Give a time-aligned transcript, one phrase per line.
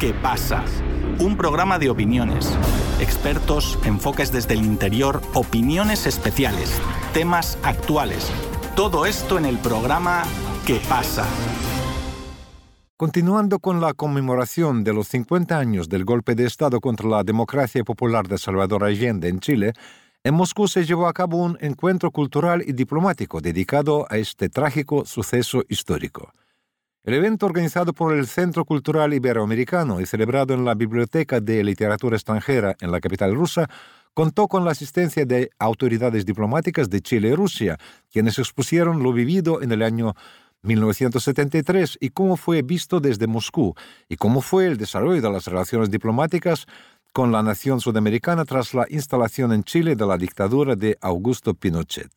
[0.00, 0.64] ¿Qué pasa?
[1.18, 2.58] Un programa de opiniones,
[3.00, 6.80] expertos, enfoques desde el interior, opiniones especiales,
[7.12, 8.32] temas actuales.
[8.74, 10.22] Todo esto en el programa
[10.66, 11.26] ¿Qué pasa?
[12.96, 17.84] Continuando con la conmemoración de los 50 años del golpe de Estado contra la democracia
[17.84, 19.74] popular de Salvador Allende en Chile,
[20.24, 25.04] en Moscú se llevó a cabo un encuentro cultural y diplomático dedicado a este trágico
[25.04, 26.32] suceso histórico.
[27.02, 32.14] El evento organizado por el Centro Cultural Iberoamericano y celebrado en la Biblioteca de Literatura
[32.16, 33.70] Extranjera en la capital rusa
[34.12, 37.78] contó con la asistencia de autoridades diplomáticas de Chile y Rusia,
[38.12, 40.14] quienes expusieron lo vivido en el año
[40.60, 43.74] 1973 y cómo fue visto desde Moscú
[44.06, 46.66] y cómo fue el desarrollo de las relaciones diplomáticas
[47.14, 52.12] con la nación sudamericana tras la instalación en Chile de la dictadura de Augusto Pinochet.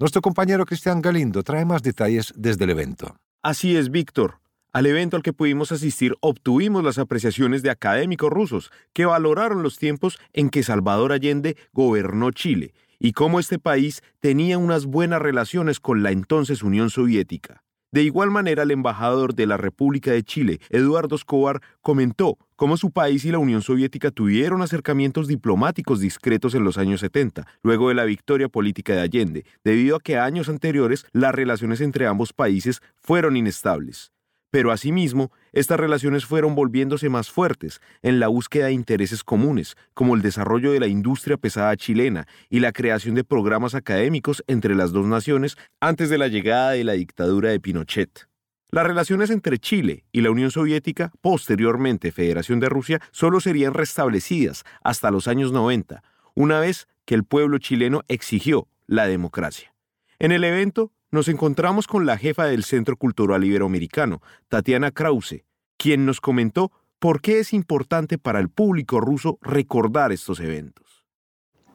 [0.00, 3.14] Nuestro compañero Cristian Galindo trae más detalles desde el evento.
[3.42, 4.38] Así es, Víctor.
[4.72, 9.78] Al evento al que pudimos asistir obtuvimos las apreciaciones de académicos rusos que valoraron los
[9.78, 15.80] tiempos en que Salvador Allende gobernó Chile y cómo este país tenía unas buenas relaciones
[15.80, 17.64] con la entonces Unión Soviética.
[17.92, 22.90] De igual manera, el embajador de la República de Chile, Eduardo Escobar, comentó cómo su
[22.90, 27.94] país y la Unión Soviética tuvieron acercamientos diplomáticos discretos en los años 70, luego de
[27.94, 32.80] la victoria política de Allende, debido a que años anteriores las relaciones entre ambos países
[32.98, 34.10] fueron inestables.
[34.50, 40.14] Pero asimismo, estas relaciones fueron volviéndose más fuertes en la búsqueda de intereses comunes, como
[40.14, 44.92] el desarrollo de la industria pesada chilena y la creación de programas académicos entre las
[44.92, 48.28] dos naciones antes de la llegada de la dictadura de Pinochet.
[48.70, 54.64] Las relaciones entre Chile y la Unión Soviética, posteriormente Federación de Rusia, solo serían restablecidas
[54.82, 56.02] hasta los años 90,
[56.34, 59.74] una vez que el pueblo chileno exigió la democracia.
[60.18, 65.44] En el evento nos encontramos con la jefa del Centro Cultural Iberoamericano, Tatiana Krause,
[65.76, 71.04] quien nos comentó por qué es importante para el público ruso recordar estos eventos.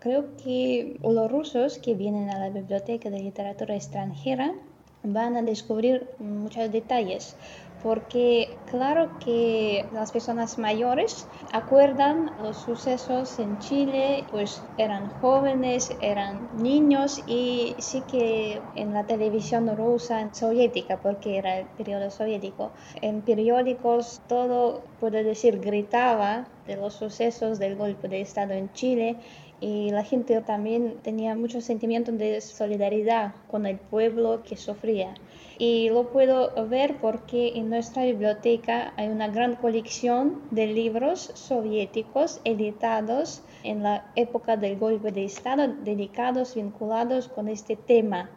[0.00, 4.52] Creo que los rusos que vienen a la Biblioteca de Literatura Extranjera
[5.02, 7.36] van a descubrir muchos detalles
[7.82, 16.48] porque claro que las personas mayores acuerdan los sucesos en Chile, pues eran jóvenes, eran
[16.52, 23.22] niños y sí que en la televisión rusa soviética, porque era el periodo soviético, en
[23.22, 29.16] periódicos todo, puedo decir, gritaba de los sucesos del golpe de Estado en Chile
[29.62, 35.14] y la gente también tenía mucho sentimiento de solidaridad con el pueblo que sufría.
[35.56, 42.40] Y lo puedo ver porque en nuestra biblioteca hay una gran colección de libros soviéticos
[42.42, 48.30] editados en la época del golpe de Estado, dedicados, vinculados con este tema.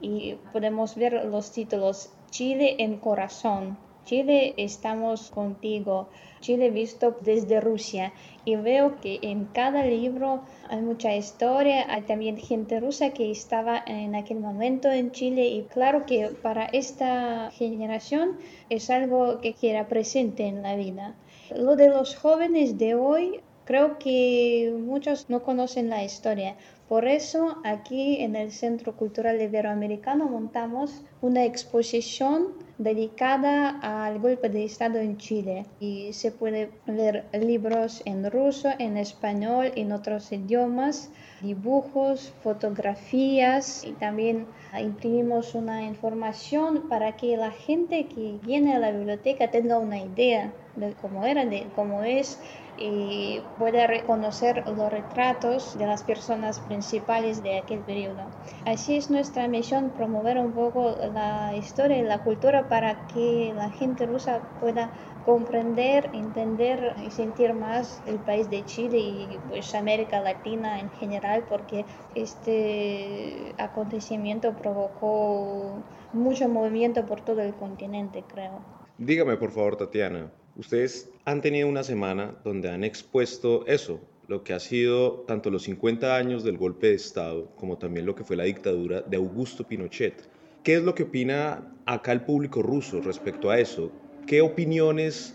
[0.00, 6.08] Y podemos ver los títulos Chile en corazón, Chile estamos contigo,
[6.40, 8.12] Chile visto desde Rusia
[8.44, 13.82] y veo que en cada libro hay mucha historia, hay también gente rusa que estaba
[13.86, 18.38] en aquel momento en Chile y claro que para esta generación
[18.68, 21.14] es algo que queda presente en la vida.
[21.56, 26.56] Lo de los jóvenes de hoy, creo que muchos no conocen la historia.
[26.88, 34.64] Por eso aquí en el Centro Cultural Iberoamericano montamos una exposición dedicada al golpe de
[34.64, 35.66] Estado en Chile.
[35.80, 43.84] Y se puede ver libros en ruso, en español, en otros idiomas, dibujos, fotografías.
[43.84, 44.46] Y también
[44.80, 50.52] imprimimos una información para que la gente que viene a la biblioteca tenga una idea
[50.76, 52.40] de cómo era, de cómo es
[52.76, 58.22] y puede reconocer los retratos de las personas principales de aquel periodo.
[58.64, 63.70] Así es nuestra misión, promover un poco la historia y la cultura para que la
[63.70, 64.90] gente rusa pueda
[65.24, 71.44] comprender, entender y sentir más el país de Chile y pues América Latina en general
[71.48, 78.73] porque este acontecimiento provocó mucho movimiento por todo el continente, creo.
[78.98, 84.52] Dígame por favor, Tatiana, Ustedes han tenido una semana donde han expuesto eso, lo que
[84.52, 88.36] ha sido tanto los 50 años del golpe de Estado como también lo que fue
[88.36, 90.28] la dictadura de Augusto Pinochet.
[90.62, 93.90] ¿Qué es lo que opina acá el público ruso respecto a eso?
[94.28, 95.34] ¿Qué opiniones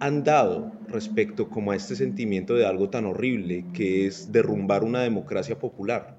[0.00, 5.02] han dado respecto como a este sentimiento de algo tan horrible que es derrumbar una
[5.02, 6.16] democracia popular?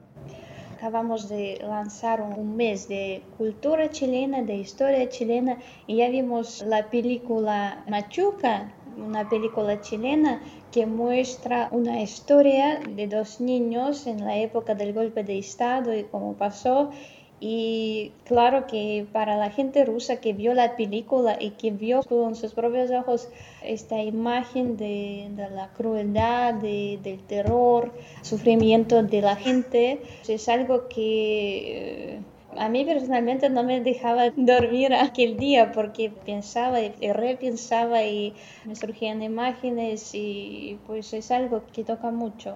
[0.77, 5.57] Acabamos de lanzar un mes de cultura chilena, de historia chilena,
[5.87, 10.39] y ya vimos la película Machuca, una película chilena
[10.71, 16.03] que muestra una historia de dos niños en la época del golpe de Estado y
[16.03, 16.91] cómo pasó.
[17.39, 22.35] Y claro que para la gente rusa que vio la película y que vio con
[22.35, 23.29] sus propios ojos
[23.63, 27.91] esta imagen de, la crueldad, del terror,
[28.23, 32.19] sufrimiento de la gente, es algo que eh,
[32.59, 38.33] a mí personalmente no me dejaba dormir aquel día porque pensaba y repensaba y
[38.65, 42.55] me surgían imágenes y pues es algo que toca mucho.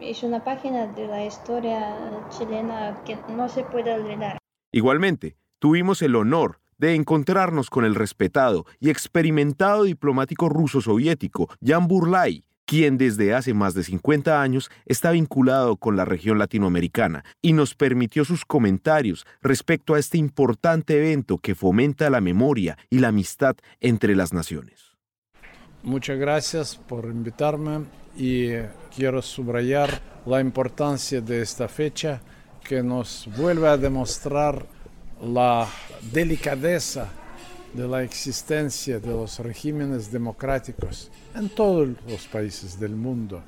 [0.00, 1.96] Es una página de la historia
[2.30, 4.38] chilena que no se puede olvidar.
[4.72, 11.88] Igualmente, tuvimos el honor de encontrarnos con el respetado y experimentado diplomático ruso soviético Jan
[11.88, 17.52] Burlay, quien desde hace más de 50 años está vinculado con la región latinoamericana y
[17.52, 23.08] nos permitió sus comentarios respecto a este importante evento que fomenta la memoria y la
[23.08, 24.96] amistad entre las naciones.
[25.82, 27.86] Muchas gracias por invitarme
[28.16, 28.50] y
[28.94, 32.20] quiero subrayar la importancia de esta fecha
[32.62, 34.64] que nos vuelve a demostrar
[35.20, 35.66] la
[36.12, 37.08] delicadeza
[37.72, 43.42] de la existencia de los regímenes democráticos en todos los países del mundo,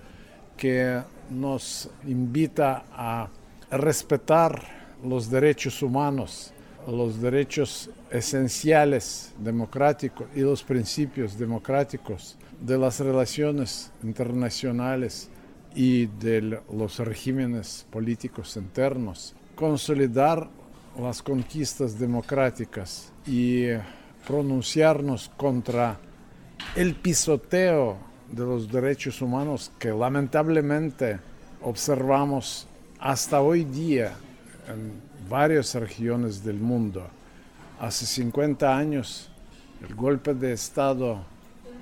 [0.56, 3.28] que nos invita a
[3.70, 4.62] respetar
[5.04, 6.52] los derechos humanos,
[6.86, 15.28] los derechos esenciales democráticos y los principios democráticos de las relaciones internacionales
[15.74, 20.48] y de los regímenes políticos internos, consolidar
[21.00, 23.68] las conquistas democráticas y
[24.26, 25.98] pronunciarnos contra
[26.76, 27.98] el pisoteo
[28.30, 31.18] de los derechos humanos que lamentablemente
[31.62, 32.66] observamos
[32.98, 34.12] hasta hoy día
[34.68, 34.92] en
[35.28, 37.06] varias regiones del mundo.
[37.80, 39.28] Hace 50 años
[39.86, 41.18] el golpe de Estado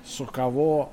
[0.03, 0.91] socavó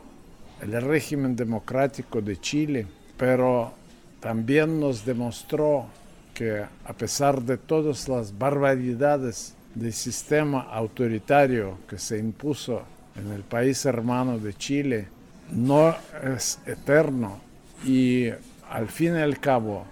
[0.61, 2.87] el régimen democrático de Chile,
[3.17, 3.73] pero
[4.21, 5.87] también nos demostró
[6.35, 12.83] que a pesar de todas las barbaridades del sistema autoritario que se impuso
[13.17, 15.09] en el país hermano de Chile
[15.51, 17.41] no es eterno
[17.85, 18.29] y
[18.71, 19.85] al fin y al cabo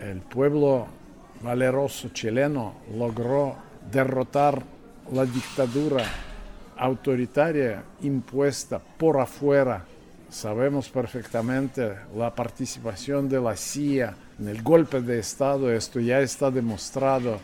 [0.00, 0.86] el pueblo
[1.42, 3.56] valeroso chileno logró
[3.90, 4.62] derrotar
[5.12, 6.04] la dictadura
[6.76, 9.84] autoritaria impuesta por afuera.
[10.30, 16.50] Sabemos perfectamente la participación de la CIA en el golpe de Estado, esto ya está
[16.50, 17.38] demostrado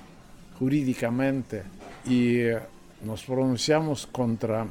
[0.58, 1.62] jurídicamente
[2.04, 2.58] y eh,
[3.04, 4.66] nos pronunciamos contra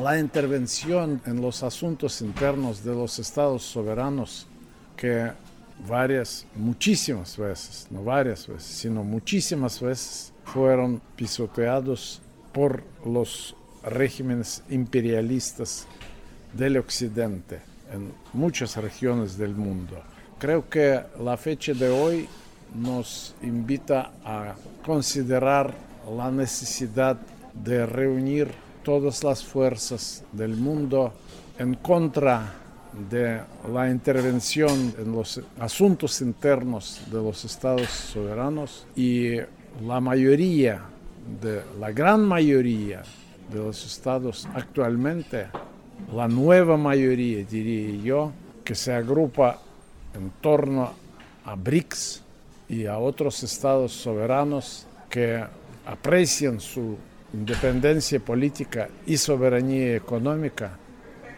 [0.00, 4.46] la intervención en los asuntos internos de los estados soberanos
[4.96, 5.30] que
[5.86, 12.20] varias, muchísimas veces, no varias veces, sino muchísimas veces fueron pisoteados
[12.52, 13.54] por los
[13.84, 15.86] regímenes imperialistas
[16.52, 17.60] del occidente
[17.92, 20.00] en muchas regiones del mundo.
[20.38, 22.28] Creo que la fecha de hoy
[22.74, 24.54] nos invita a
[24.84, 25.74] considerar
[26.16, 27.18] la necesidad
[27.54, 28.50] de reunir
[28.82, 31.12] todas las fuerzas del mundo
[31.58, 32.54] en contra
[33.10, 33.40] de
[33.72, 39.36] la intervención en los asuntos internos de los estados soberanos y
[39.86, 40.80] la mayoría,
[41.40, 43.02] de, la gran mayoría
[43.52, 45.48] de los estados actualmente,
[46.14, 48.32] la nueva mayoría diría yo,
[48.64, 49.58] que se agrupa
[50.14, 50.90] en torno
[51.44, 52.22] a BRICS,
[52.68, 55.44] y a otros estados soberanos que
[55.86, 56.98] aprecian su
[57.32, 60.78] independencia política y soberanía económica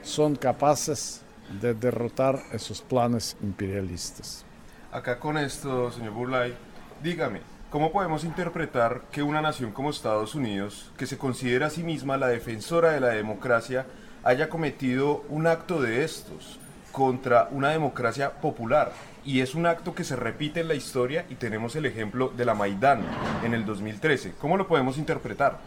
[0.03, 1.23] son capaces
[1.61, 4.45] de derrotar esos planes imperialistas.
[4.93, 6.55] Acá con esto, señor Burlay,
[7.03, 7.41] dígame,
[7.71, 12.17] ¿cómo podemos interpretar que una nación como Estados Unidos, que se considera a sí misma
[12.17, 13.87] la defensora de la democracia,
[14.23, 16.59] haya cometido un acto de estos
[16.93, 18.93] contra una democracia popular?
[19.25, 22.45] Y es un acto que se repite en la historia y tenemos el ejemplo de
[22.45, 23.03] la Maidán
[23.45, 24.35] en el 2013.
[24.41, 25.59] ¿Cómo lo podemos interpretar?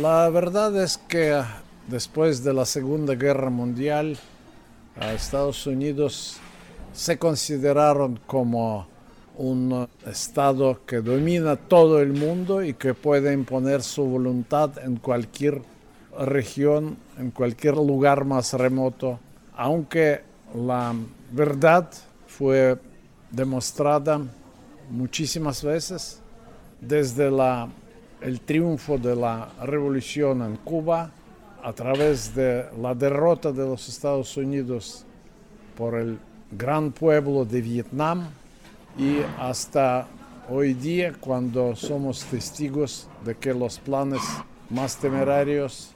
[0.00, 1.42] La verdad es que
[1.86, 4.18] después de la Segunda Guerra Mundial,
[5.00, 6.38] Estados Unidos
[6.92, 8.88] se consideraron como
[9.36, 15.62] un Estado que domina todo el mundo y que puede imponer su voluntad en cualquier
[16.18, 19.20] región, en cualquier lugar más remoto,
[19.56, 20.22] aunque
[20.54, 20.92] la
[21.30, 21.88] verdad
[22.28, 22.78] fue
[23.30, 24.20] demostrada
[24.90, 26.20] muchísimas veces
[26.80, 27.28] desde
[28.20, 31.10] el triunfo de la revolución en Cuba,
[31.62, 35.04] a través de la derrota de los Estados Unidos
[35.76, 36.18] por el
[36.52, 38.28] gran pueblo de Vietnam
[38.96, 40.06] y hasta
[40.48, 44.22] hoy día cuando somos testigos de que los planes
[44.70, 45.90] más temerarios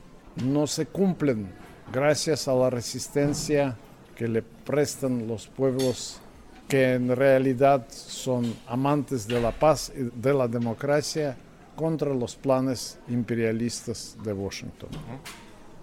[0.44, 1.48] no se cumplen
[1.92, 3.76] gracias a la resistencia
[4.22, 6.20] que le prestan los pueblos
[6.68, 11.36] que en realidad son amantes de la paz y de la democracia
[11.74, 14.90] contra los planes imperialistas de Washington.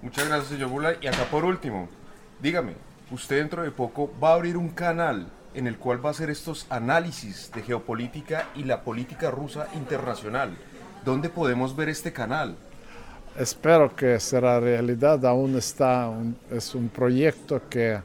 [0.01, 0.95] Muchas gracias, señor Bulay.
[1.01, 1.89] Y acá por último,
[2.41, 2.75] dígame,
[3.11, 6.29] usted dentro de poco va a abrir un canal en el cual va a hacer
[6.29, 10.57] estos análisis de geopolítica y la política rusa internacional.
[11.03, 12.55] ¿Dónde podemos ver este canal?
[13.37, 15.25] Espero que será realidad.
[15.25, 16.09] Aún está,
[16.49, 17.99] es un proyecto que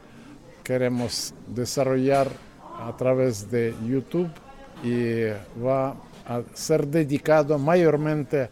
[0.65, 2.29] queremos desarrollar
[2.81, 4.31] a través de YouTube
[4.83, 5.27] y
[5.63, 5.95] va
[6.27, 8.49] a ser dedicado mayormente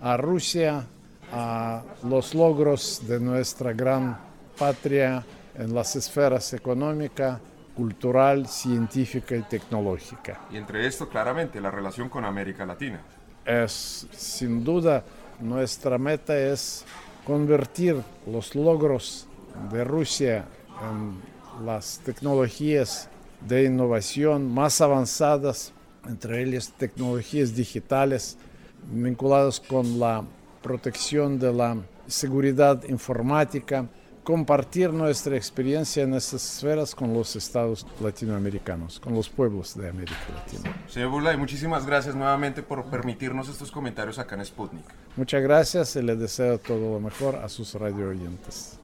[0.00, 0.86] a Rusia,
[1.32, 4.16] a los logros de nuestra gran
[4.56, 5.24] patria
[5.58, 7.40] en las esferas económica,
[7.76, 10.42] cultural, científica y tecnológica.
[10.50, 13.00] Y entre esto, claramente, la relación con América Latina.
[13.44, 15.04] Es, sin duda,
[15.40, 16.84] nuestra meta es
[17.24, 17.96] convertir
[18.26, 19.26] los logros
[19.70, 20.44] de Rusia
[20.82, 23.08] en las tecnologías
[23.46, 25.72] de innovación más avanzadas,
[26.06, 28.36] entre ellas tecnologías digitales
[28.90, 30.24] vinculadas con la
[30.62, 33.86] protección de la seguridad informática,
[34.22, 40.18] compartir nuestra experiencia en esas esferas con los estados latinoamericanos, con los pueblos de América
[40.34, 40.76] Latina.
[40.88, 44.84] Señor Bulay, muchísimas gracias nuevamente por permitirnos estos comentarios acá en Sputnik.
[45.16, 48.80] Muchas gracias y le deseo todo lo mejor a sus radio oyentes.